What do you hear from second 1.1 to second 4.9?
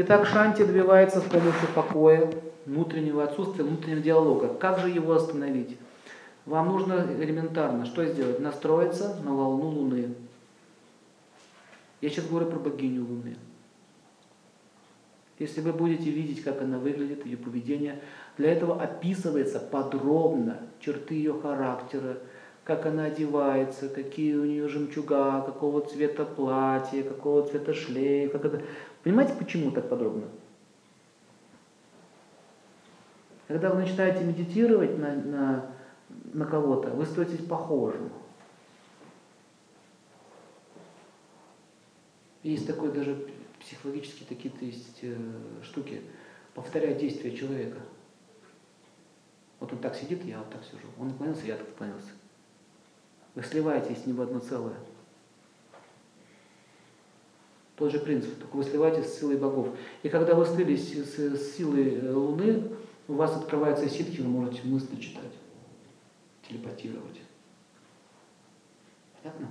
с помощью покоя, внутреннего отсутствия, внутреннего диалога. Как же